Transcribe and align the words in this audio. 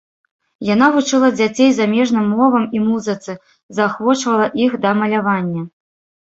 Яна 0.67 0.85
вучыла 0.95 1.27
дзяцей 1.39 1.69
замежным 1.79 2.25
мовам 2.37 2.65
і 2.79 2.81
музыцы, 2.87 3.31
заахвочвала 3.81 4.49
іх 4.65 4.71
да 4.87 4.95
малявання. 5.05 5.63